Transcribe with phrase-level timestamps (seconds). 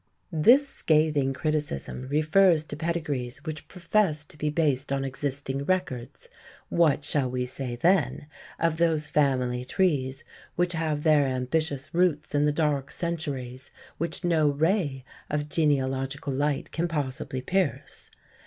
[0.33, 6.27] This scathing criticism refers to pedigrees which profess to be based on existing records;
[6.69, 8.25] what shall we say, then,
[8.57, 10.23] of those family trees
[10.55, 13.69] which have their ambitious roots in the dark centuries
[13.99, 18.09] which no ray of genealogical light can possibly pierce?